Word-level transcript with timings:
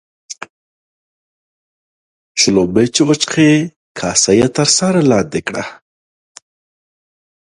شلومبې 2.39 2.85
چې 2.95 3.01
وچښې، 3.07 3.49
کاسه 3.99 4.31
يې 4.39 4.47
تر 4.55 4.67
سر 4.77 4.93
لاندي 5.09 5.41
کړه. 5.47 5.63